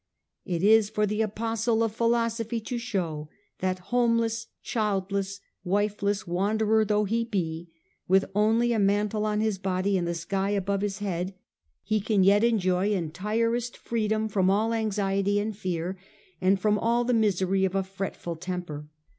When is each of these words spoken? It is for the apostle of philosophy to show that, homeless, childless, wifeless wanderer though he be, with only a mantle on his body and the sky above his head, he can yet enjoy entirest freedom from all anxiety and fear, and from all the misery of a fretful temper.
It 0.45 0.63
is 0.63 0.89
for 0.89 1.05
the 1.05 1.21
apostle 1.21 1.83
of 1.83 1.93
philosophy 1.93 2.59
to 2.61 2.79
show 2.79 3.29
that, 3.59 3.77
homeless, 3.93 4.47
childless, 4.63 5.39
wifeless 5.63 6.25
wanderer 6.25 6.83
though 6.83 7.03
he 7.03 7.23
be, 7.23 7.69
with 8.07 8.25
only 8.33 8.73
a 8.73 8.79
mantle 8.79 9.27
on 9.27 9.41
his 9.41 9.59
body 9.59 9.99
and 9.99 10.07
the 10.07 10.15
sky 10.15 10.49
above 10.49 10.81
his 10.81 10.97
head, 11.05 11.35
he 11.83 11.99
can 12.01 12.23
yet 12.23 12.43
enjoy 12.43 12.89
entirest 12.91 13.77
freedom 13.77 14.27
from 14.27 14.49
all 14.49 14.73
anxiety 14.73 15.39
and 15.39 15.55
fear, 15.55 15.99
and 16.41 16.59
from 16.59 16.79
all 16.79 17.03
the 17.03 17.13
misery 17.13 17.63
of 17.63 17.75
a 17.75 17.83
fretful 17.83 18.35
temper. 18.35 18.87